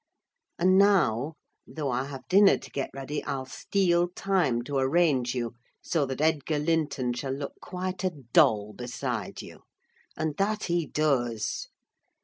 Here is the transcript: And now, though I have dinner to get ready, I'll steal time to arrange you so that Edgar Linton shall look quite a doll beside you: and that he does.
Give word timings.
And 0.57 0.79
now, 0.79 1.35
though 1.67 1.91
I 1.91 2.05
have 2.05 2.27
dinner 2.27 2.57
to 2.57 2.71
get 2.71 2.89
ready, 2.91 3.23
I'll 3.23 3.45
steal 3.45 4.07
time 4.07 4.63
to 4.63 4.79
arrange 4.79 5.35
you 5.35 5.53
so 5.79 6.07
that 6.07 6.19
Edgar 6.21 6.57
Linton 6.57 7.13
shall 7.13 7.33
look 7.33 7.53
quite 7.61 8.03
a 8.03 8.09
doll 8.09 8.73
beside 8.73 9.43
you: 9.43 9.61
and 10.17 10.35
that 10.37 10.63
he 10.63 10.87
does. 10.87 11.67